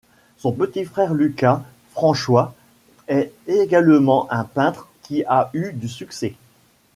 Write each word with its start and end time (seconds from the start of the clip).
Son 0.37 0.53
petit 0.53 0.83
frère 0.83 1.13
Lucas 1.13 1.61
Franchoys 1.91 2.55
est 3.07 3.31
également 3.45 4.25
un 4.31 4.45
peintre 4.45 4.87
qui 5.03 5.23
a 5.25 5.51
eu 5.53 5.73
du 5.73 5.87
succès. 5.87 6.33